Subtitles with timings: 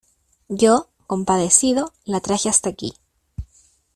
[0.49, 2.95] yo, compadecido, la traje hasta aquí.